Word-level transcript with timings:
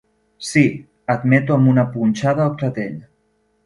Sí 0.51 0.63
–admeto 0.75 1.59
amb 1.59 1.71
una 1.75 1.87
punxada 1.93 2.47
al 2.51 2.61
clatell. 2.63 3.01